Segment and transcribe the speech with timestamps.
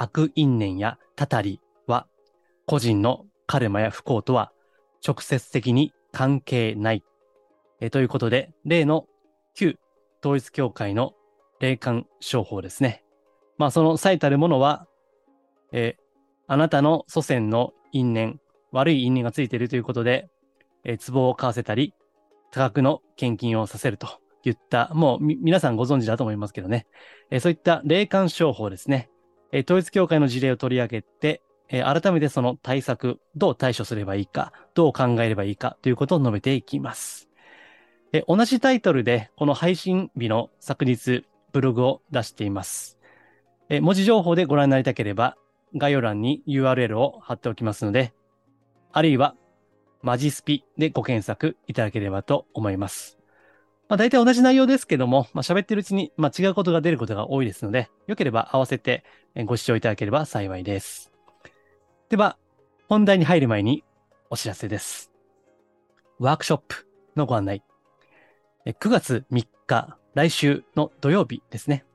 [0.00, 2.06] 悪因縁やたたりは、
[2.66, 4.52] 個人のカルマや不幸とは
[5.06, 7.02] 直接的に関係ない。
[7.80, 9.06] えということで、例の
[9.54, 9.76] 旧
[10.22, 11.14] 統一教会の
[11.60, 13.04] 霊感商法ですね。
[13.56, 14.86] まあ、その最たるものは、
[15.72, 16.08] えー
[16.50, 18.40] あなたの祖先の因縁、
[18.72, 20.30] 悪い因縁がついているということで、
[20.84, 21.92] えー壺を買わせたり、
[22.52, 24.08] 多額の献金をさせると
[24.44, 26.86] 言った、もう皆さんご存知だと思いますけどね。
[27.30, 29.10] えーそういった霊感商法ですね。
[29.52, 37.28] えー統一教会の事例を取り上げて、えー改めてその対策、どう対処すればいいか、どう考えればいいかということを述べていきます。
[38.12, 42.98] えー同じタイトルで、この配信日の昨日、ブログを出しています。
[43.68, 45.36] えー文字情報でご覧になりたければ、
[45.74, 48.14] 概要欄に URL を貼っておきますので、
[48.92, 49.34] あるいは、
[50.00, 53.17] マジスピでご検索いただければと思います。
[53.88, 59.02] まあ、大体同じ内容ですけども、まあ、喋ってるうちに、まあ、違うことが出ることが多いですので、よければ合わせて
[59.46, 61.10] ご視聴いただければ幸いです。
[62.10, 62.36] では、
[62.88, 63.84] 本題に入る前に
[64.30, 65.10] お知らせです。
[66.18, 66.86] ワークショップ
[67.16, 67.62] のご案内。
[68.66, 71.86] 9月3日、来週の土曜日ですね。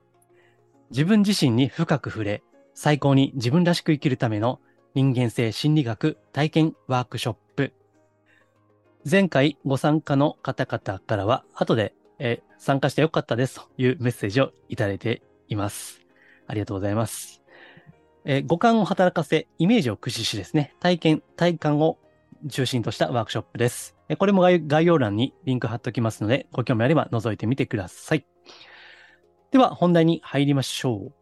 [0.90, 2.42] 自分自身に深く触れ、
[2.74, 4.60] 最高に自分らしく生きるための
[4.96, 7.43] 人間性心理学体験ワークショップ。
[9.10, 16.00] 前回ご参加の方々からは、後で、えー参加してよかったですというメッセージをいただいています。
[16.48, 17.42] ありがとうございます。
[18.24, 21.98] えー五感を働かせ、イメージを駆使しですね、体験、体感を
[22.50, 23.98] 中心としたワークショップです。
[24.08, 28.26] えーこれも概要欄にリンク貼っておきますので、ご興味あれば覗いてみてください。
[29.52, 31.14] では、本題に入りましょう。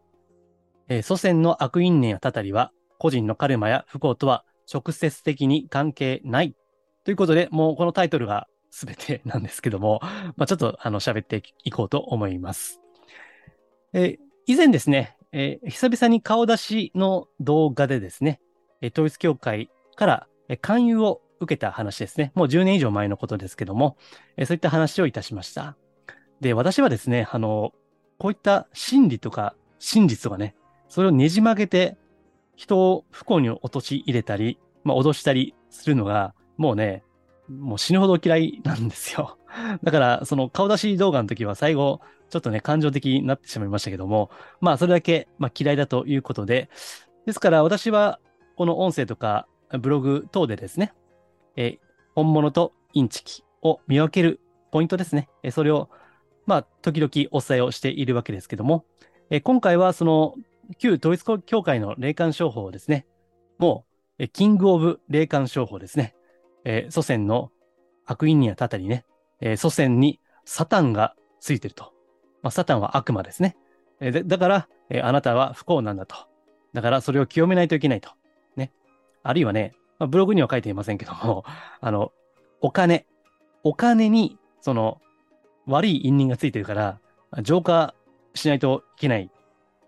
[0.88, 6.54] えー祖先の悪因縁やたたりは、個人のカルマや不幸とは直接的に関係ない。
[7.04, 10.00] ということで、もうこのタイトルが全てなんですけども、
[10.36, 12.80] まあ、ちょっとあの喋っていこうと思います。
[13.92, 18.40] えー以前ですね、えー久々に顔出しの動画でですね、
[18.80, 22.32] えー統一教会からえー勧誘を受けた話ですね。
[22.34, 23.96] もう10年以上前のことですけども、
[24.36, 25.76] えーそういった話をいたしました。
[26.40, 27.72] で、私はですね、あの、
[28.18, 30.54] こういった真理とか真実とかね、
[30.88, 31.96] それをねじ曲げて
[32.54, 37.02] 人を不幸に陥れたり、まあ、脅したりするのが、もうね、
[37.48, 39.36] もう死ぬほど嫌いなんですよ。
[39.82, 42.00] だから、その顔出し動画の時は最後、
[42.30, 44.30] ちょっとね、感情的になってしまいましたけども、
[44.60, 46.70] まあ、それだけ、まあ、嫌いだということで、
[47.26, 48.20] ですから私は、
[48.54, 49.48] この音声とか
[49.80, 50.94] ブログ等でですね、
[51.56, 51.78] え
[52.14, 54.38] 本物とインチキを見分ける
[54.70, 55.28] ポイントですね。
[55.42, 55.90] えそれを、
[56.46, 58.84] まあ、時々お伝えをしているわけですけども、
[59.30, 60.36] え今回はその、
[60.78, 63.04] 旧統一教会の霊感商法をですね、
[63.58, 63.84] も
[64.20, 66.14] う、キングオブ霊感商法ですね。
[66.64, 67.50] えー祖先の
[68.04, 69.04] 悪因にあたたりね、
[69.40, 71.92] えー祖先にサタンがついてると。
[72.42, 73.56] まあ、サタンは悪魔ですね。
[74.00, 76.16] えーだから、えあなたは不幸なんだと。
[76.72, 78.10] だからそれを清めないといけないと。
[78.56, 78.72] ね。
[79.22, 81.44] あるいはね、まあ、ブログには書いていませんけども、
[81.80, 82.12] あの、
[82.60, 83.06] お金。
[83.64, 85.00] お金に、その、
[85.66, 86.98] 悪い因縁がついてるから、
[87.42, 87.94] 浄化
[88.34, 89.32] しないといけないって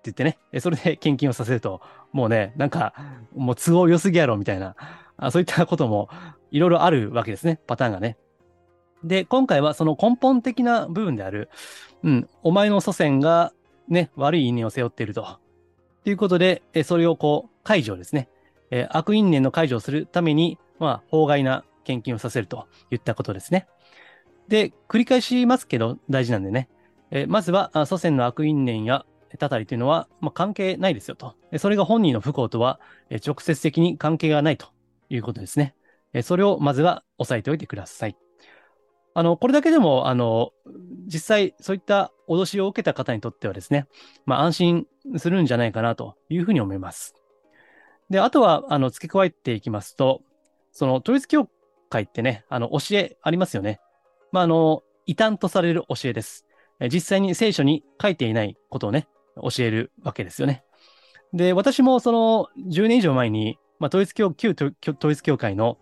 [0.04, 1.80] 言ってね、それで献金をさせると、
[2.12, 2.94] もうね、なんか、
[3.34, 4.76] もう都合良すぎやろみたいな、
[5.30, 6.08] そういったことも
[6.54, 8.16] いろいろあるわけですね、パターンがね。
[9.02, 11.50] で、今回はその根本的な部分である、
[12.04, 13.52] うん、お前の祖先が
[13.88, 15.40] ね、悪い因縁を背負っていると。
[16.04, 18.28] ということで、えそれをこう、解除ですね。
[18.70, 23.66] え悪因縁の解除をするために、まあ、法外な献金をさせるといったことですね。
[24.46, 26.68] で、繰り返しますけど、大事なんでね。
[27.10, 29.04] えまずは、祖先の悪因縁や
[29.40, 31.34] たたりというのは、まあ、関係ないですよと。
[31.58, 32.78] それが本人の不幸とは、
[33.10, 34.68] え直接的に関係がないと
[35.08, 35.74] いうことですね。
[36.14, 38.16] えそれをまずは押さえておいてください。
[39.16, 40.52] あの、これだけでも、あの、
[41.06, 43.86] 実際そういった脅しを受けた方にとってはですね、
[44.24, 44.86] まあ安心
[45.18, 47.14] するんじゃないかなというふうに思います。
[48.10, 50.22] で、あとは、あの、付け加えていきますと、
[50.72, 51.48] その統一教
[51.90, 53.80] 会ってね、あの、教えありますよね。
[54.32, 56.46] まあ、あの、異端とされる教えです。
[56.92, 59.06] 実際に聖書に書いていないことをね、
[59.36, 60.64] 教えるわけですよね。
[61.32, 65.78] で、私もその10年以上前に、まあ、統一教、旧統一教会の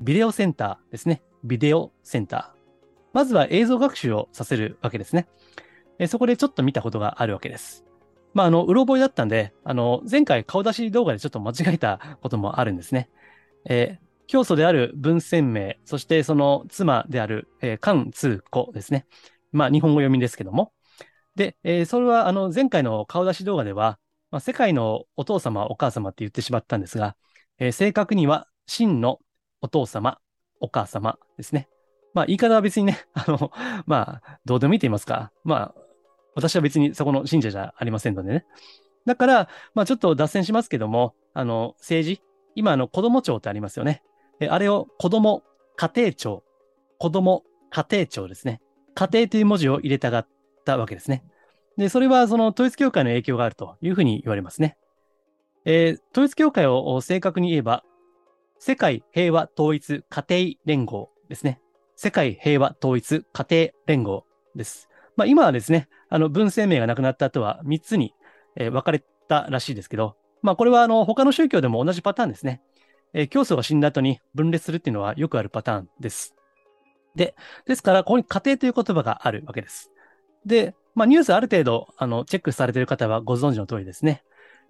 [0.00, 1.22] ビデオセンターですね。
[1.44, 2.56] ビデオセンター。
[3.12, 5.26] まずは映像学習をさせるわけですね。
[5.98, 7.84] えそこでちょっと見たことがあるわけです。
[8.34, 13.08] まあ、あの、うろ覚えだったんで、あの、前回顔出し動画でちょっと間違えたこともあるんですね。
[13.64, 19.06] えー、教祖である文鮮明、そしてその妻である、えー、関通子ですね。
[19.52, 20.72] まあ、日本語読みですけども。
[21.34, 23.98] で、えー、それは、あの、前回の顔出し動画では、
[24.30, 27.16] まあ、世界のお父様、お母様って言ってしまったんですが、
[27.58, 29.20] えー、正確には、真の
[29.60, 30.18] お父様、
[30.60, 31.68] お母様ですね。
[32.14, 33.50] まあ、言い方は別にね、 あの、
[33.86, 35.32] まあ、どうでもいいと言いますか。
[35.44, 35.74] まあ、
[36.34, 38.46] 私は別にそこの信者じゃありませんのでね。
[39.04, 42.22] だから、まあ、ちょっと脱線しますけども、あの、政治、
[42.54, 44.02] 今、あの、子供庁ってありますよね。
[44.48, 45.42] あれを子供
[45.76, 46.44] 家庭庁、
[46.98, 48.60] 子供家庭庁ですね。
[48.94, 50.28] 家庭という文字を入れたがっ
[50.64, 51.24] たわけですね。
[51.76, 54.78] で、それはその統一教会の影響があるというふうに言われますね。
[55.64, 57.84] えー、統一教会を正確に言えば、
[58.58, 61.60] 世界平和統一家庭連合ですね。
[61.96, 64.24] 世界平和統一家庭連合
[64.54, 64.88] です。
[65.16, 68.14] まあ今はですね、あの文鮮明が亡くなった後は3つに、
[68.56, 72.62] え、分かれたらしいですけど、まあこれはあの他の宗教でも同じパターンですね。
[73.12, 76.34] え、教祖が死んだ後に分裂するっていうのはよくあるパターンです。
[77.14, 77.34] で、
[77.66, 79.90] ですから、ここに家庭という言葉があるわけです。
[80.44, 84.22] で、まあ、ニュースある程度、あの、チェックされている方はご存知の通りですね。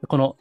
[0.09, 0.37] この、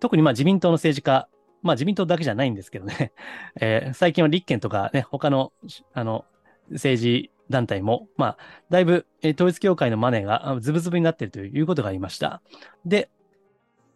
[0.00, 1.28] 特にまあ自民党の政治家、
[1.66, 3.12] まあ自民党だけじゃないんですけどね、
[3.60, 5.52] えー、最近は立憲とかね、他の、
[5.92, 6.24] あの、
[6.70, 8.38] 政治団体も、まあ、
[8.70, 12.40] だいぶ、えー、統一教会のマネーがズブズブになっているということがありました。
[12.84, 13.10] で、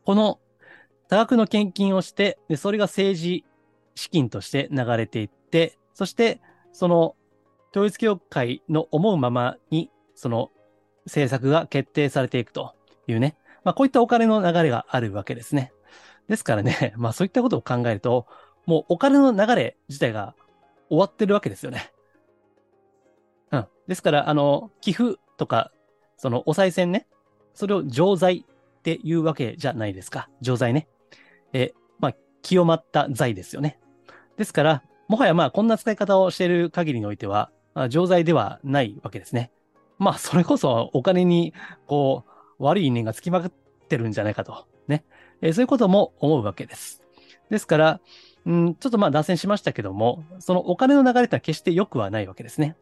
[0.05, 0.39] この
[1.09, 3.45] 多額の献金をして、でそれが政治
[3.95, 6.41] 資金として流れていって、そして、
[6.73, 7.17] その
[7.73, 10.51] 統一教会の思うままに、その
[11.07, 12.75] 政策が決定されていくと
[13.07, 15.73] いうね、まあ、こういったお金の流れがあるわけですね。
[16.31, 18.27] ですからね、 まあそういったことを考えると、
[18.65, 20.37] もうお金の流れ自体が
[20.89, 21.93] 終わってるわけですよね。
[23.51, 23.67] うん。
[23.89, 25.73] ですから、あの、寄付とか、
[26.17, 27.09] そのお賽銭ね、
[27.53, 30.31] それを錠剤っていうわけじゃないですか。
[30.41, 30.87] 錠剤ね。
[31.53, 33.81] え、まあ、清まった財ですよね。
[34.37, 39.51] ですから、もはやまあ、こんな使い方をしている限りにおいては、まあ、錠剤ではないわけですね。
[39.99, 41.55] まあ、それこそお金に、
[41.89, 42.25] こ
[42.59, 43.51] う、悪い因縁がつきまくっ
[43.89, 44.69] てるんじゃないかと。
[44.87, 45.05] ね。
[45.43, 47.03] えそういうことも思うわけです。
[47.51, 48.01] ですから、
[48.47, 52.77] うん、ちょっとまあ脱線しましたけども、そのお金の流れってのは決して良くはないわけですね。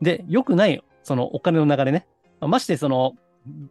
[0.00, 2.06] で、良くない、そのお金の流れね。
[2.40, 3.14] ましてその、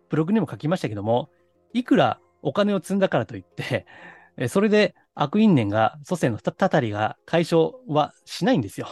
[0.09, 1.29] ブログにも書きましたけども、
[1.73, 3.85] いくらお金を積んだからといって、
[4.47, 8.87] それで悪因縁が、祖先のたたりが解消はしないんですよ。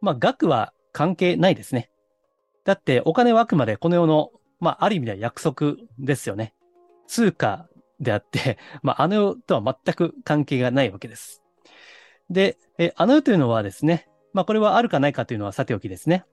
[0.00, 1.90] まあ、額は関係ないですね。
[2.64, 6.54] だって、お金はあくまでこの世の、まあ、ある意味では約束ですよね。
[7.06, 7.68] 通貨
[8.00, 11.42] であって、 まあ、あの世とは全く関係がないわけです。
[12.30, 16.24] で、えあの世というのはですね、まあ、これはあるかないかというのはさておきですね。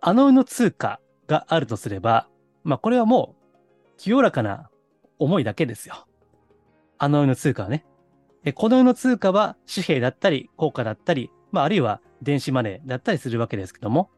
[0.00, 2.28] あの世の通貨があるとすれば、
[2.64, 4.70] まあ、これはもう、清らかな
[5.18, 6.06] 思いだけですよ。
[6.98, 7.84] あの世の通貨はね。
[8.54, 14.10] この世の通貨は紙幣だったり、硬貨だったり、まあ、あるいは電子マネーだったりするわけですけども、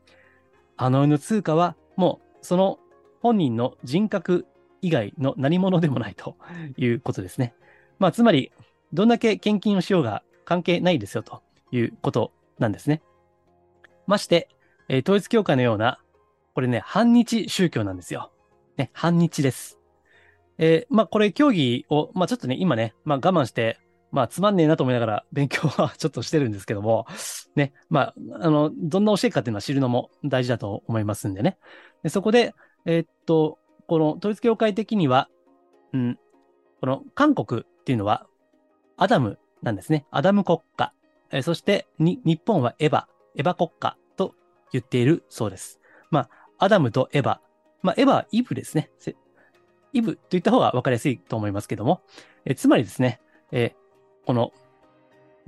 [0.77, 2.79] あの世の通貨はもうその
[3.21, 4.47] 本人の人格
[4.83, 6.37] 以外の何者でもないと
[6.77, 7.55] いうことですね。
[7.99, 8.53] まあ、つまり、
[8.93, 13.03] どんだけ献金をしようが関係ないですよということなんですね。
[14.07, 14.49] まして、
[14.89, 16.01] えー、統一教会のような、
[16.55, 18.33] これね、反日宗教なんですよ。
[18.77, 19.79] ね、反日です。
[20.59, 23.79] えー、まあこれ競技を、まあちょっとね、今ね、まあ我慢して、
[24.11, 27.07] まあつまんねえなと思いながら勉強は ちょっとしてるんですけども、
[27.55, 31.57] ね、まあ、あの、どんな教えかっていうのは知るのも大事だと思いますんでね。
[32.03, 33.60] でそこで、えー、っと、
[33.91, 35.29] この統一教会的には、
[35.93, 36.19] うん、
[36.81, 38.29] この韓国っていうのは、
[38.97, 40.07] アダムなんですね。
[40.13, 40.93] アダム国家。
[41.33, 44.37] え、そしてに、日本はエヴァ、エヴァ国家と
[44.71, 45.81] 言っているそうです。
[46.09, 47.39] まあ、アダムとエヴァ。
[47.83, 48.93] まあ、エヴァはイブですね。
[49.93, 52.03] イブと言った方が分かりやすいと思いますけども、
[52.45, 53.21] えつまりですね、
[53.51, 53.75] え
[54.25, 54.53] この、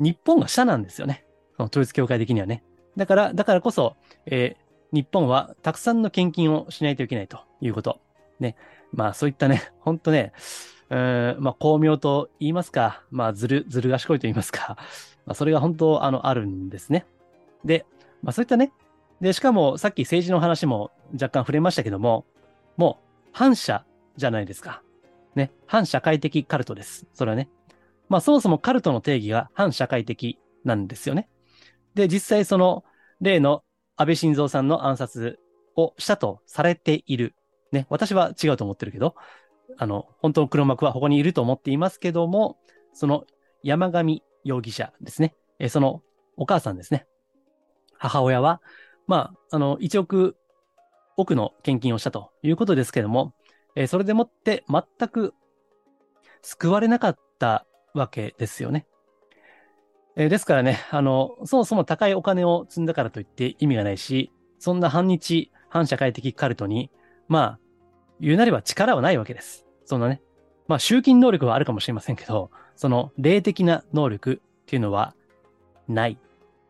[0.00, 1.24] 日本が下なんですよね。
[1.56, 2.64] その統一教会的にはね。
[2.96, 3.94] だから、だからこそ、
[4.26, 8.00] えー、日本はたくさんの献金をしないといけないということ。
[8.40, 8.56] ね。
[8.92, 10.32] まあそういったね、 ほんとね、
[10.90, 14.76] うん、まあ巧妙と言いますか、まあずる、ずる賢いと言いますか、
[15.26, 17.06] まあそれが本当、あの、あるんですね。
[17.64, 17.86] で、
[18.22, 18.72] まあそういったね、
[19.20, 22.26] で、しかもさっき政治の話も若干触れましたけども、
[22.76, 23.84] もう反社
[24.16, 24.82] じゃないですか。
[25.34, 25.52] ね。
[25.66, 27.06] 反社会的カルトです。
[27.14, 27.48] それはね。
[28.08, 31.28] まあそもそもカルトの定義が反社会的なんですよね。
[31.94, 32.84] で、実際その
[33.20, 33.62] 例の
[33.96, 35.38] 安倍晋三さんの暗殺
[35.76, 37.34] をしたとされている。
[37.74, 37.86] ね。
[37.90, 39.14] 私は違うと思ってるけど、
[39.78, 42.58] あの、本当の黒幕はここにいると思っていますけども、
[42.92, 43.24] その
[43.62, 45.34] 山上容疑者ですね。
[45.58, 46.02] えその
[46.36, 47.06] お母さんですね。
[47.98, 48.60] 母親は、
[49.06, 50.36] まあ、あの、1億
[51.16, 53.34] 億の献金をしたということですけども、
[53.74, 55.34] え、それでもって全く
[56.42, 58.86] 救われなかったわけですよね。
[60.16, 66.90] え、ですからね、あの、そもそも高いお金を積んだからといって意味がないし、そんな反日、反社会的カルトに、
[67.28, 67.58] まあ、
[68.22, 69.66] 言うなれば力はないわけです。
[69.84, 70.22] そのね、
[70.68, 75.14] まあ、集金能力はあるかもしれませんけど、その霊的な能力っていうのは
[75.88, 76.16] ない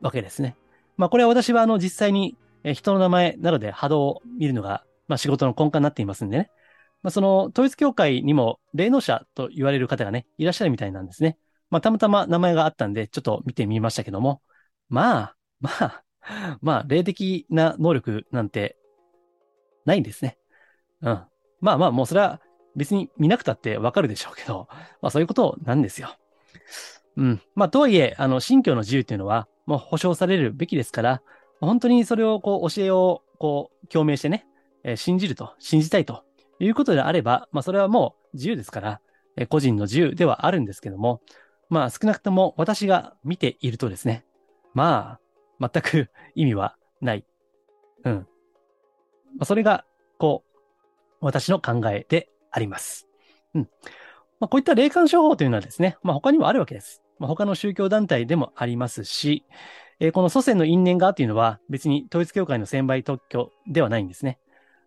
[0.00, 0.56] わけですね。
[0.96, 2.36] まあ、これは私はあの実際に
[2.74, 6.50] 人の名前などで波動を見るのが、まあ、仕事の根幹になっていますんでね。
[7.02, 11.36] まあ、その統一教会にも霊能者と言われる方がね、いらっしゃるみたいなんですね。
[11.68, 14.40] まあ、たまたま名前があったんで、ちょっと見てみましたけども、
[14.88, 16.04] まあ、まあ、
[16.62, 18.76] まあ、霊的な能力なんて
[19.84, 20.38] ないんですね。
[21.02, 21.22] うん。
[21.62, 22.40] まあまあ、もうそれは
[22.76, 24.68] 別に見なくたってわかるでしょうけど、
[25.00, 26.10] まあそういうことなんですよ。
[27.16, 27.40] うん。
[27.54, 31.22] まあとはいえ、あの、信教の自由っていうのは、もう保障されるべきですから、
[31.60, 34.46] 本当にそれをこう教えをこう共鳴してね、
[34.82, 36.24] えー、信じると、信じたいと
[36.58, 39.00] いうことであれば、まあそれはもう自由ですから、
[39.36, 41.20] えー、個人の自由ではあるんですけども、
[41.68, 44.24] まあ少なくとも私が見ているとですね、
[44.74, 45.18] ま
[45.60, 47.24] あ全く意味はない。
[48.04, 48.14] うん。
[48.14, 48.24] ま
[49.40, 49.84] あ、それが、
[50.18, 50.51] こう、
[51.22, 53.08] 私の考えであります。
[53.54, 53.68] うん。
[54.40, 57.02] まあ、こういった霊感商法というのはですね、まあ、他にもあるわけです。
[57.18, 59.44] まあ、他の宗教団体でもありますし、
[60.00, 64.38] えー、この祖先の因縁がというのは別に統一教会の専売特許ではないんですね。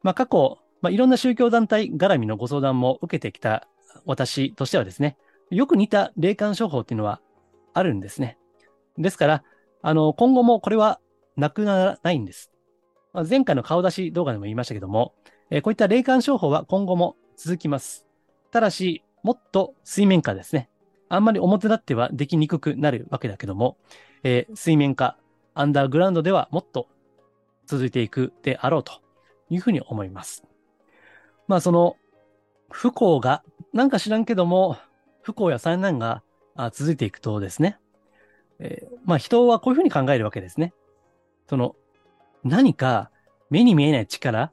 [0.03, 3.67] まあ、過去、まあ、いろんな宗教団体絡みのご相談も受けてきた
[4.05, 5.17] 私としてはですね、
[5.49, 7.21] よく似た霊感商法っていうのは
[7.73, 8.37] あるんですね。
[8.97, 9.43] ですから、
[9.81, 10.99] あの、今後もこれは
[11.37, 12.51] なくならないんです。
[13.13, 15.13] まあ、前回の顔出し動画でも言いましたけども、
[15.51, 18.05] えー、こういった霊感商法は今後も続きます。
[18.51, 20.69] ただし、もっと水面下ですね。
[21.09, 23.77] あんまり表立ってはできにくくなるわけだけども、
[24.23, 25.17] えー、水面下、
[25.53, 26.87] アンダーグラウンドではもっと
[27.65, 29.01] 続いていくであろうと
[29.49, 30.43] いうふうに思います。
[31.47, 31.97] まあその
[32.71, 34.77] 不幸が、なんか知らんけども、
[35.21, 36.23] 不幸や災難が
[36.71, 37.77] 続いていくとですね、
[38.59, 40.73] えー、まあ人はこういうふうに考えるわけですね。
[41.47, 41.75] その
[42.43, 43.11] 何か
[43.49, 44.51] 目に見えない力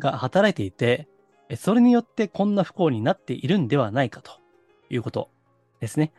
[0.00, 1.08] が働いていて、
[1.56, 4.32] それによってこんな不幸になっているんではないかと
[4.88, 5.30] いうこと
[5.78, 6.12] ですね。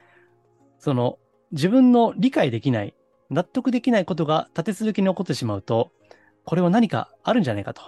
[0.79, 1.19] その
[1.51, 2.95] 自分の理解できない、
[3.29, 5.91] 納得できないことが立て続けに起こってしまうと、
[6.45, 7.81] これは何かあるんじゃないかと。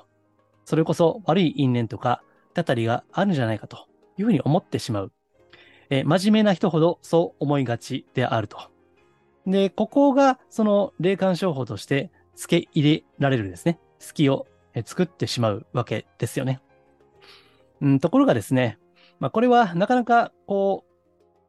[0.66, 2.22] それこそ悪い因縁とか、
[2.54, 5.12] たたりがあるんじゃないかというふうに思ってしまう。
[5.90, 8.58] え真面目な人ほどそう思いがちであると。
[9.46, 13.80] で、ここがその霊感商法として付け入れられるですね。
[14.00, 14.48] 隙を
[14.86, 16.62] 作ってしまうわけですよね。
[17.82, 18.80] うん、ところがですね、
[19.20, 20.86] まあ、これはなかなか、こ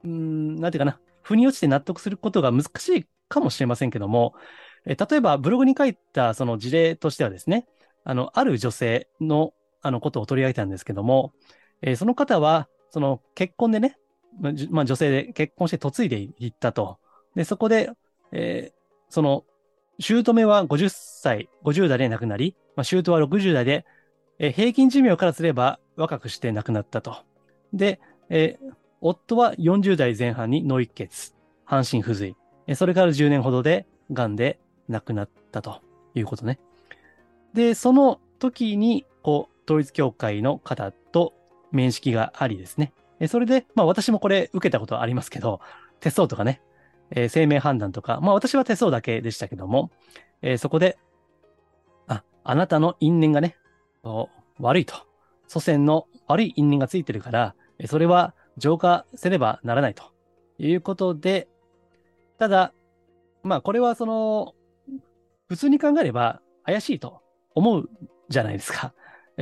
[0.05, 4.35] う、うん、なんていうかな、腑に落ちて納得することが難しいかもしれませんけども、
[4.87, 7.67] え例えばブログに書いたその事例としてはですね、
[8.05, 11.33] あの、ある女性のあのことを取り上げたんですけども、
[11.83, 13.99] えー、その方は、その結婚でね、
[14.71, 16.99] まあ、女性で結婚して嫁いでいったと。
[17.35, 17.91] で、そこで、
[18.33, 18.75] えー、
[19.11, 19.45] その、
[19.99, 23.85] 姑は50歳、50代で亡くなり、まあ、姑は60代で、
[24.39, 27.19] え、平均寿命からすれば若くして亡くなったと。
[27.73, 28.59] で、え、
[29.01, 31.35] 夫は40代前半に脳一血、
[31.65, 32.37] 半身不随、
[32.67, 34.59] えそれから10年ほどで癌で
[34.89, 35.83] 亡くなったと
[36.15, 36.59] いうことね。
[37.53, 41.33] で、その時に、こう、統一教会の方と
[41.71, 42.93] 面識がありですね。
[43.21, 45.61] えそれで、まあ私もこれ受けたことありますけど、
[46.01, 46.61] 手相とかね、
[47.11, 49.91] えー、生命判断とか、まあ私は手相だけでしたけども、
[50.43, 50.99] えー、そこで、
[52.07, 53.57] あ、あなたの因縁がね、
[54.59, 54.95] 悪いと。
[55.47, 57.55] 祖先の悪い因縁がついてるから、
[57.87, 60.05] それは浄化せねばならないと
[60.59, 61.49] いうことで、
[62.39, 62.73] ただ、
[63.43, 64.55] まあこれはその、
[65.49, 67.21] 普通に考えれば怪しいと
[67.55, 67.89] 思う
[68.29, 68.95] じゃないですか。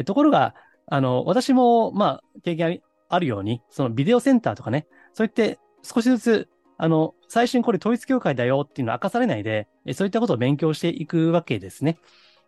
[0.04, 0.54] ところが、
[0.87, 6.49] あの、私も、まあ、経験あるように、そのビデオセンターとかね、そういって少しずつ、
[6.83, 11.97] あの、最初にこれ統一教会だよっていうのは明かされないで、そういったことを勉強していくわけですね。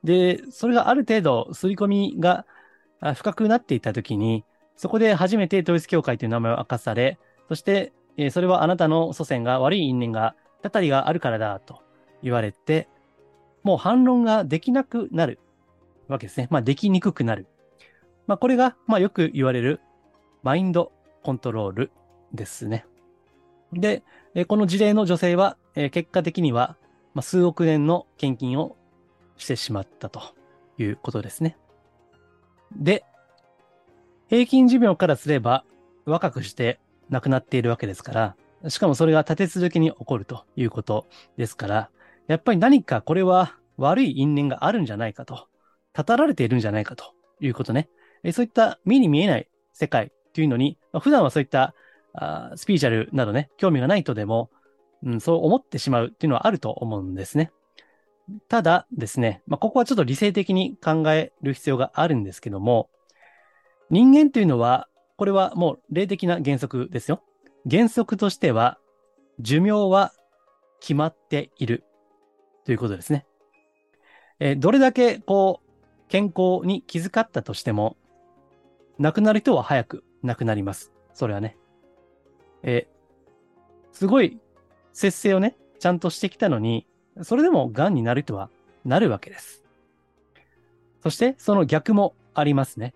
[0.03, 2.45] で、それがある程度、刷り込みが
[3.15, 7.93] 深くなっていったときに、そこで初めて統一教会という名前を明かされ、そして、
[8.33, 11.83] それはあなたの祖先が悪い因縁が、たたりがあるからだと
[12.21, 12.89] 言われて、
[13.63, 15.39] もう反論ができなくなる
[16.09, 16.49] わけですね。
[16.51, 17.47] まあ、できにくくなる。
[18.27, 19.81] まあ、これが、まあ、よく言われる
[20.43, 20.91] マインド
[21.23, 21.93] コントロール
[22.33, 22.85] ですね。
[23.75, 24.03] で、
[24.47, 26.77] この事例の女性は、結果的には、
[27.15, 28.77] ま、数億年の献金を
[29.37, 30.21] してしまったと
[30.79, 31.57] いうことですね。
[32.77, 33.05] で、
[34.29, 35.65] 平均寿命からすれば
[36.07, 41.91] 若くして亡くなっているわけですから、しかもそれが立て続けに起こるということですから、
[42.27, 45.47] やっぱり何かこれは悪い因縁があるんじゃないかと、
[45.93, 47.89] たたられているんじゃないかということね。
[48.33, 51.75] そういった目に見えない世界というのに、普段はそういった
[52.15, 54.51] あスピーチャルなどね、興味がない人でも、
[55.03, 57.51] うん、そう思ってしまうっていうのはあると思うんですね。
[58.49, 62.89] ただですね、まあ、ここはちょっと理性的に考える必要があるんですけども、
[63.91, 67.23] 人間というのは、これはもう霊的な原則ですよ。
[67.71, 68.79] 原則としては、
[69.41, 70.13] 寿命は
[70.81, 71.85] 決まっている
[72.65, 73.27] ということですね。
[74.41, 77.97] えー、どれだけこう、健康に気遣ったとしても、
[78.99, 80.93] 亡くなる人は早く亡くなります。
[81.13, 81.57] それはね。
[82.65, 82.89] え、
[83.93, 84.41] すごい
[84.93, 86.87] 節制をね、ちゃんとしてきたのに、
[87.23, 88.51] それでも癌になる人は
[88.85, 89.63] なるわけです。
[91.03, 92.95] そして、その逆もありますね。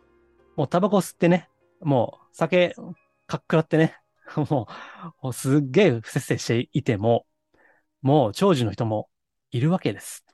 [0.56, 1.48] もうタバコ吸ってね、
[1.80, 2.74] もう酒
[3.26, 3.96] かっくらってね、
[4.50, 4.68] も
[5.22, 7.26] う、もうすっげえ不節制していても、
[8.00, 9.08] もう長寿の人も
[9.50, 10.24] いるわけです。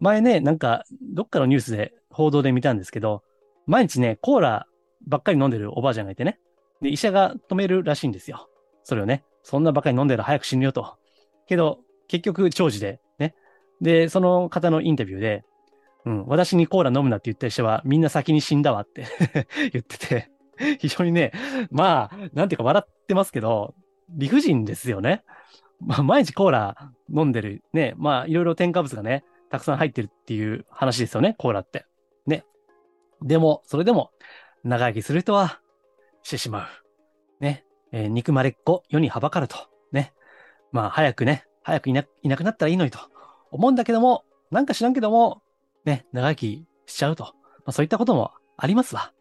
[0.00, 3.22] 前ね、なんか、どっかのニュースで報道で見たんですけど、
[3.66, 4.66] 毎日ね、コーラ
[5.06, 6.40] ばっかり飲んでるおばあちゃんがいてね。
[6.82, 8.48] で、医者が止めるらしいんですよ。
[8.82, 10.96] それをね、そんなばっかり飲んでる早く死ぬよと。
[11.46, 13.34] けど、結局長寿で、ね。
[13.80, 15.44] で、その方のインタビューで、
[16.04, 19.06] うん、私にコーラ飲むなって言った人はみんな先に死んだわって
[19.72, 20.30] 言ってて、
[20.78, 21.32] 非常にね、
[21.70, 23.74] まあ、なんていうか笑ってますけど、
[24.08, 25.22] 理不尽ですよね。
[25.80, 27.62] まあ、毎日コーラ飲んでる。
[27.72, 31.86] ね、まあ、いろいろ添加物がね、たくさん入ってるっていう話ですよね、コーラって。
[32.26, 32.44] ね。
[33.22, 34.10] でも、それでも、
[34.64, 35.61] 長生きする人は
[36.22, 36.68] してしまう。
[37.40, 37.64] ね。
[37.92, 39.56] えー、憎まれっ子、世にはばかると。
[39.92, 40.12] ね。
[40.72, 42.98] まあ、早くね、早くいないなくなったらいいのにと
[43.50, 45.42] 思うんだけども、なんか知らんけども、
[45.84, 47.24] ね、長生きしちゃうと。
[47.24, 47.30] ま
[47.66, 49.12] あ、そういったこともありますわ。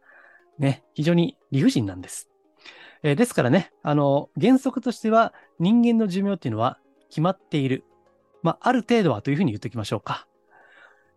[0.57, 2.29] ね、非常に理不尽なんです。
[3.03, 6.79] えー、ですからね、あの、原則としては人間の寿命っていうのは
[7.09, 7.83] 決まっている。
[8.43, 10.27] まあ、ある程度はというふうに言っておきましょうか。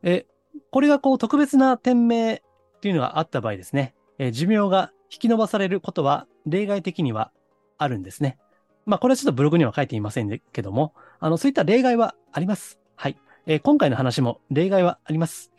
[0.02, 0.26] え、
[0.70, 2.40] これがこう特別な店名っ
[2.80, 7.30] ていうのがあった場合ですね、え、寿命が引き延ばされることは例外的には
[7.78, 8.36] あるんですね。
[8.84, 12.80] まあ、これはちょっとブログには書いていませんけども、あの、そういった例外はあります。
[12.96, 13.18] はい。
[13.46, 15.52] えー、今回の話も例外はあります。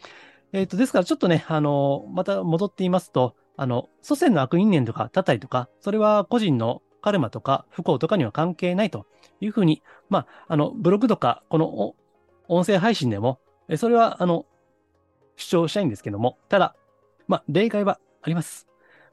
[0.53, 9.05] えっ、ー、と、ですからちょっとね、あの、また戻って言いますと、あの、祖先の悪因縁とか、たたりとか、それは個人のカルマとか不幸とかには関係ないと
[9.39, 11.95] いうふうに、まあ、あの、ブログとか、この
[12.47, 13.39] 音声配信でも、
[13.77, 14.45] それは、あの、
[15.35, 16.75] 主張したいんですけども、ただ、
[17.27, 18.67] まあ、例外はあります。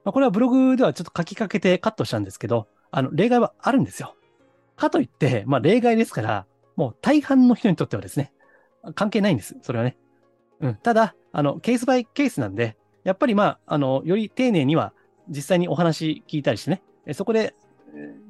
[0.04, 4.14] まあ、これはブログではちょっと書きかけてカットしたんですけど、あの、例外はあるんですよ。
[4.76, 8.32] かといって、まあ、例外ですから、もう大半の人にとってはですね、
[8.94, 9.56] 関係ないんです。
[9.62, 9.96] それはね。
[10.60, 10.74] うん。
[10.76, 14.92] ただ、あの、ケースバイケースなんで、やっぱりまあ、あの、より丁寧には
[15.28, 16.82] 実際にお話聞いたりしてね、
[17.14, 17.54] そこで、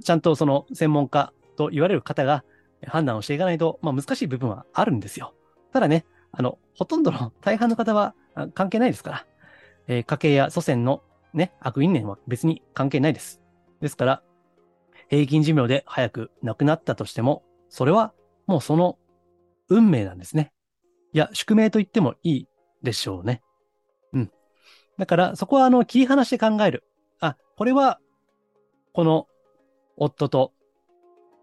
[0.03, 2.45] ちゃんとその専門家と言われる方が
[2.87, 5.35] 判断をしていかないと、まあ難しい部分はあるんですよ。
[5.73, 8.15] ただね、あの、ほとんどの大半の方は
[8.55, 9.27] 関係ないですから、
[9.87, 11.03] えー、家計や祖先の
[11.35, 13.41] ね、悪因縁は別に関係ないです。
[13.81, 14.23] ですから、
[15.09, 18.13] 平均寿命で早く亡くなったとしても、それは
[18.47, 18.99] もうその
[19.69, 20.53] 運命なんですね。
[21.13, 22.49] いや、宿命と言ってもいい
[22.83, 23.43] でしょうね。
[24.13, 24.31] うん。
[24.99, 26.85] だから、そこはあの、切り離して考える。
[27.21, 28.01] あ、これは、
[28.93, 29.27] この
[29.97, 30.53] 夫と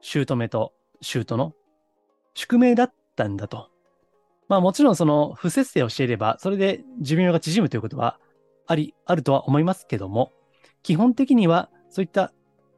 [0.02, 1.54] 姑と姑の
[2.34, 3.70] 宿命だったんだと。
[4.48, 8.20] まあもちろんその不節制をしていれば、それで寿命が縮むということは
[8.70, 10.32] あり、あるとは思いますけども、
[10.84, 12.32] 基本的にはそういった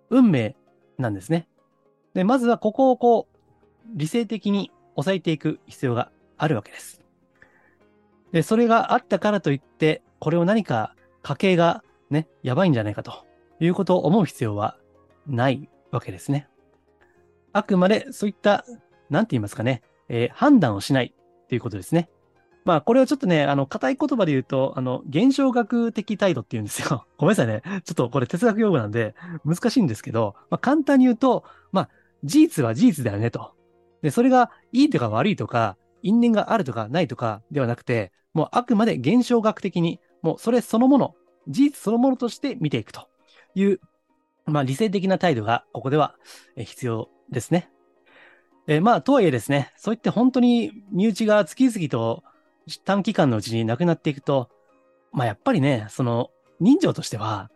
[0.10, 0.56] 運命
[0.97, 1.49] なんですね。
[2.13, 3.38] で、まずはここをこう、
[3.93, 7.01] 理性的に抑えていく必要があるわけです。
[8.32, 13.25] で、それがあったからといって、これを何か家計がね、やばいんじゃないかと
[13.60, 14.77] いうことを思う必要は
[15.27, 16.47] ないわけですね。
[17.51, 18.63] あくまでそういった、
[19.10, 21.13] なんて言いますかね、えー、判断をしない
[21.49, 22.10] ということですね。
[22.63, 27.06] まあ、これはちょっとね、あの、硬い言葉で言うと、あの、現象学的態度って言うんですよ。
[27.17, 27.62] ごめんなさいね。
[27.84, 31.89] ちょっとこれ哲学用語なんで難しいんですけど、まあ、簡単に言うと、まあ、
[32.24, 33.56] 事実は事実だよねと。
[34.04, 41.15] で、それがいいとか悪いとか、因縁があるとかないとかではなくて、もうあくまで現象学的に、もうそれそのもの、
[41.47, 43.08] 事実そのものとして見ていくと
[43.56, 43.80] いう、
[44.45, 46.15] まあ理性的な態度がここでは
[46.56, 47.69] 必要ですね。
[48.67, 52.24] えまあ、とはいえですね、そういって本当に身内が次々と
[52.84, 54.50] 短期間のうちに亡くなっていくと、
[55.12, 57.50] まあやっぱりね、その人情としては、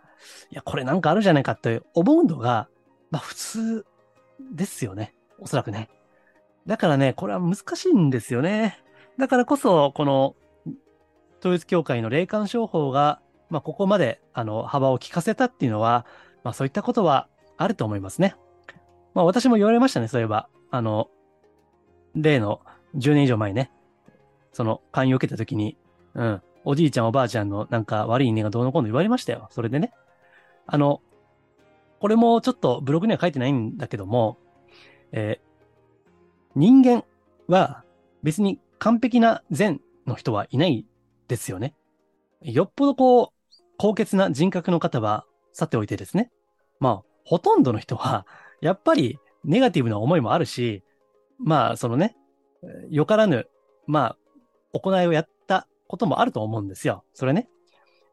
[0.52, 2.68] いや、これなんかあるじゃないかって思うのが、
[3.12, 3.86] まあ普通
[4.54, 5.13] ですよね。
[5.39, 5.89] おそらくね。
[6.65, 8.80] だからね、これは難しいんですよね。
[9.18, 10.36] だからこそ、この、
[11.39, 16.06] 統一教会の霊感商法が、まあ、ここまで、あの、幅を利かせたっていうのは、
[16.44, 18.36] まあ、そういったことはあると思いますね。
[19.13, 20.50] まあ、私も言われましたね、そういえば。
[20.72, 21.10] あの、
[22.15, 22.62] 例の
[22.96, 23.72] 10年以上前ね、
[24.56, 25.76] その、勧誘を受けた時に、
[26.13, 29.50] うん、おじいちゃんおばあちゃんのなんか悪い因縁がどうのこうの言われましたよ。
[29.52, 29.91] それでね。
[30.65, 31.02] あの、
[32.00, 34.38] これもちょっとブログには書いてないんだけども、
[35.12, 37.04] えー、人間
[37.50, 37.84] は
[38.24, 40.86] 別に完璧な善の人はいない
[41.28, 41.76] ですよね。
[42.41, 43.30] よっぽどこう、
[43.78, 46.32] 高潔な人格の方はさておいてですね。
[46.80, 48.26] まあ、ほとんどの人は、
[48.62, 50.82] やっぱりネガティブな思いもあるし、
[51.39, 52.15] まあ、そのね、
[52.89, 53.50] よからぬ、
[53.86, 54.18] まあ、
[54.80, 57.04] 行いをやったこともあると思うんですよ。
[57.14, 57.48] それね。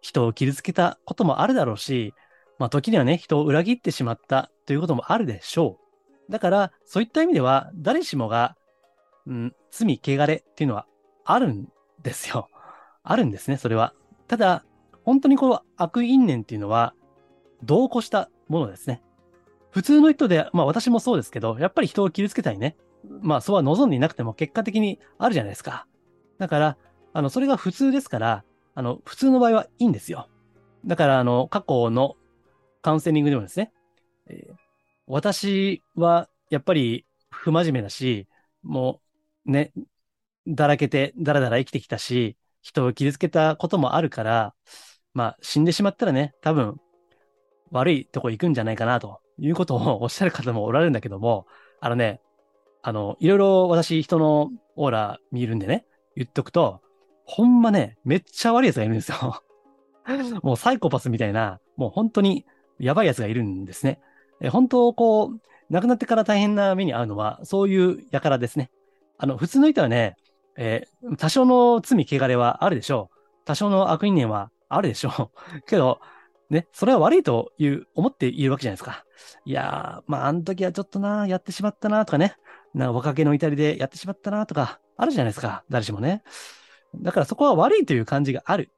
[0.01, 2.15] 人を傷つけたこともあるだろうし、
[2.59, 5.79] まあ時にはね、人を裏切ってしまったということもあるでしょ
[6.29, 6.33] う。
[6.33, 8.57] だから、そういった意味では、誰しもが、
[9.27, 10.87] うん、罪、汚れっていうのは
[11.25, 11.69] あるん
[12.03, 12.49] ですよ。
[13.03, 13.95] あるんですね、それは。
[14.29, 14.65] ただ、
[15.05, 16.95] 本当にこの悪因縁っていうのは、
[17.63, 19.03] 同行したものですね。
[19.71, 22.77] 普通の人で、まあ私もそうですけど、やっぱり人を傷つけたいね。
[23.21, 25.87] まあそうは望んでいなくても結果的にあるじゃないですか。
[26.39, 26.77] だから、
[27.13, 30.29] あの、それが普通ですから、あの、普通の場合はいいんですよ。
[30.87, 32.17] だから、あの、過去の
[32.81, 33.73] カウンセリングでもですね、
[34.29, 34.55] えー、
[35.07, 38.29] 私はやっぱり不真面目だし、
[38.63, 39.01] も
[39.47, 39.73] うね、
[40.47, 44.55] だらけてだらだら生きてきたし、人を傷つけたこともあるから、
[45.15, 46.77] まあ死んでしまったらね、多分
[47.71, 51.47] 悪いとこ行くんじゃないかなということをおっしゃる方もおられるんだけども、
[51.81, 52.21] あのね、
[52.83, 56.81] あの、いろいろ私人のオーラ見るんでね、言っとくと、
[57.25, 59.43] ほんまね、めっちゃ悪い奴がいるんですよ。
[60.43, 62.45] もうサイコパスみたいな、もう本当に
[62.79, 64.01] やばい奴がいるんですね。
[64.41, 68.71] え本当、こう、亡くなってから大変な目に遭うのは、そういう輩ですね。
[69.19, 70.17] あの、普通の人はね、
[70.57, 73.17] えー、多少の罪、汚れはあるでしょう。
[73.45, 75.63] 多少の悪因縁はあるでしょう。
[75.67, 76.01] けど、
[76.51, 79.05] ね、それは悪いという、思っているわけじゃないですか。
[79.47, 82.35] いやー、まあ、あの時はちょっとな、やってしまったな、とかね。
[82.75, 85.65] なんか若気の至りでやってしまったな、とか、あるじゃないですか。
[85.69, 86.23] 誰しもね。
[86.95, 88.71] だからそこは悪いという感じがある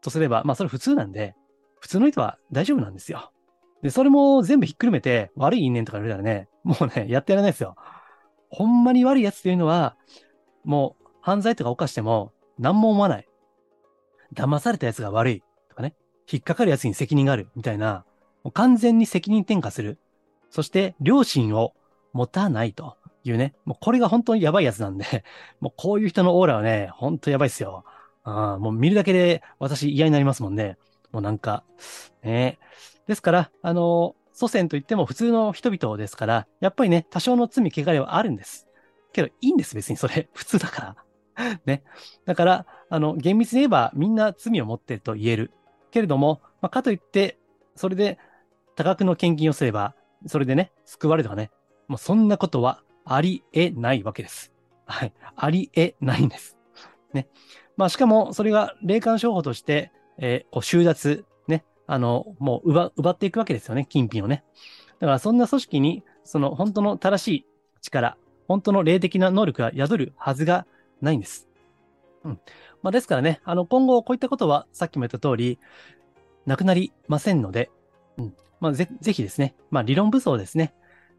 [0.00, 1.34] とすれば、まあそれ普通なんで、
[1.80, 3.32] 普通の人は大丈夫なんですよ。
[3.82, 7.74] で、それも全部ひっくるめて悪い因縁とか言われたらね、もうね、やってやらないですよ。
[8.48, 9.96] ほんまに悪いやつっていうのは、
[10.64, 13.26] もう犯罪とか犯しても何も思わない。
[14.34, 15.94] 騙されたやつが悪いとかね、
[16.30, 18.04] 引っかかるやつに責任があるみたいな、
[18.44, 19.98] もう完全に責任転嫁する。
[20.50, 21.72] そして良心を
[22.12, 22.96] 持たないと。
[23.24, 25.24] いうね、もうこれが本当にやばいやつなんで、
[25.60, 27.84] もうこういう人のオーラはね、本当やばいっすよ。
[28.24, 30.76] あもう見るだけで私嫌になりますもんね。
[31.10, 31.64] もうなんか、
[32.22, 32.58] ね。
[33.06, 38.68] ですから、あの、祖先といっても普通の人々ですから、やっぱりね、多少の罪、汚れはあるんです。
[39.12, 40.28] けど、いいんです、別にそれ。
[40.34, 40.96] 普通だか
[41.36, 41.58] ら。
[41.66, 41.82] ね。
[42.24, 45.52] だから、あの、厳密に言えばみんな罪を持ってると言える。
[45.90, 47.38] けれども、まあ、かといって、
[47.76, 48.18] それで
[48.76, 49.94] 多額の献金をすれば、
[50.26, 51.50] それでね、救われるとかね、
[51.88, 54.52] もうそんなことはありえないわけです。
[54.86, 55.12] はい。
[55.36, 56.56] ありえないんです。
[57.12, 57.28] ね。
[57.76, 61.64] まあ、しかも、それが霊感商法として、えー、こう収奪、ね。
[61.86, 63.86] あの、もう奪、奪っていくわけですよね。
[63.88, 64.44] 金品をね。
[65.00, 67.46] だから、そんな組織に、その、本当の正しい
[67.80, 68.16] 力、
[68.48, 70.66] 本当の霊的な能力が宿るはずが
[71.00, 71.48] ないんです。
[72.24, 72.40] うん。
[72.82, 75.58] まあ、ですからね、あの、今後、こういったことは、さっきも言った通り、
[76.46, 77.70] なくなりませんので、
[78.18, 78.34] うん。
[78.60, 80.74] まあ、ぜ、ぜひですね、まあ、理論武装ですね。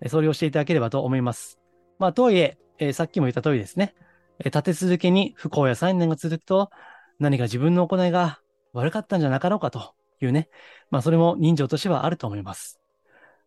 [0.07, 1.59] それをしていただければと思います。
[2.03, 3.95] まあ、とはいえ、えー、さっきも言った通りですね、
[4.39, 6.69] えー、立て続けに不幸や災難が続くと、
[7.17, 8.41] 何か自分の行いが
[8.73, 10.49] 悪かったんじゃなかろうかというね、
[10.91, 12.81] まあ、それも人情としてはあると思います。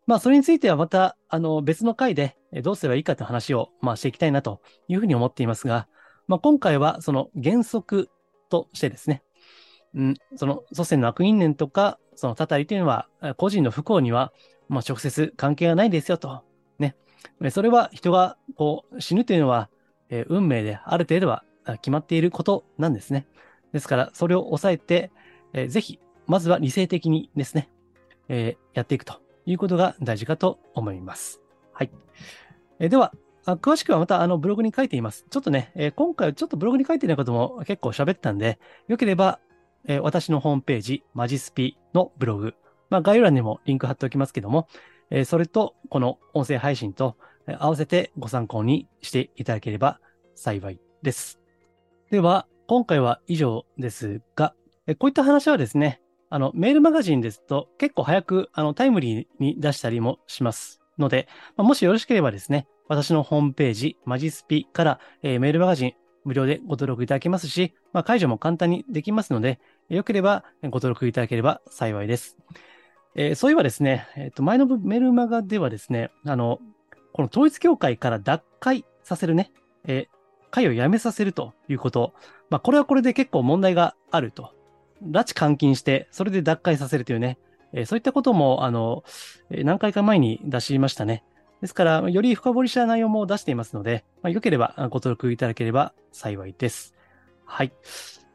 [0.07, 5.87] まあ、それについてはまた、あの、別の回でどうすればいいかという話を、まあ、していきたいなというふうに思っていますが、
[6.25, 8.09] まあ、今回はその原則
[8.49, 9.21] としてですね、
[9.93, 14.33] うん、その祖先の悪因縁とか、そのたたりというのは、個人の不幸には、
[14.67, 16.46] まあ、直接関係がないですよと
[17.51, 19.69] それは人がこう死ぬというのは、
[20.09, 21.43] え、運命である程度は
[21.75, 23.27] 決まっていることなんですね。
[23.73, 25.11] ですから、それを抑えて、
[25.53, 27.69] えー、ぜひ、まずは理性的にですね、
[28.29, 31.41] えー、やっていくということが大事かと思います。
[31.73, 31.91] はい。
[32.79, 33.13] えー、では、
[33.45, 35.25] 詳しくはまたあのブログに書いています。
[35.29, 39.39] ちょっとね、えー、今回はちょっとブログに書いてないことも結構喋ったんで、よければ、
[39.85, 42.55] え、私のホームページ、マジスピのブログ、
[42.89, 44.67] まあ、概要欄にもリンク貼っておきますけども、
[45.09, 47.15] えそれと、この音声配信と
[47.59, 49.99] 合わせてご参考にしていただければ
[50.35, 51.39] 幸いです。
[52.11, 54.53] では、今回は以上ですが、
[54.87, 65.93] えこういった話はですね、あの、メールマガジンですと結構早くあのタイムリーに出したりもしますので、まあもしよろしければですね、私のホームページ、マジスピから、えー、メールマガジン
[66.23, 72.37] 無料でご登録いただけますし、まあ、解除も簡単にできますので、よければご登録いただければ幸いです。
[73.17, 76.59] えー、そういえばですね、えっ、ー、と、前のメルマガではですね、あの、
[77.13, 79.51] この統一教会から脱会させるね、
[79.85, 82.13] えー、会をやめさせるということ、
[82.51, 84.53] まあ、これはこれで結構問題があると
[85.03, 87.39] 拉致監禁して、それで脱会させるというね、
[87.73, 89.03] えー、そういったことも、あの、
[89.49, 91.23] 何回か前に出しましたね。
[91.61, 96.93] ですから、より深掘りした内容も出していますので、まあ、よければご登録いただければ幸いです。
[97.45, 97.71] はい。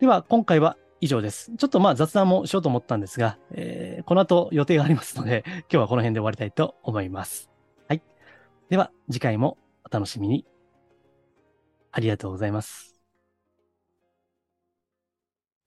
[0.00, 1.50] では、今回は以上です。
[1.58, 7.50] ちょっとまあ雑談もしようと思ったんですが、えー、この後予定がありますので、 今日はこの辺で終わりたいと思います。
[7.88, 8.02] はい。
[8.70, 10.46] では、次回もお楽しみに。
[11.90, 12.91] ありがとうございます。